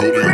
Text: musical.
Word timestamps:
musical. 0.00 0.29